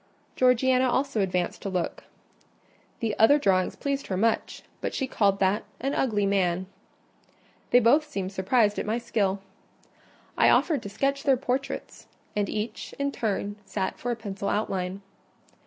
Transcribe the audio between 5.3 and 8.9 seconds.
that "an ugly man." They both seemed surprised at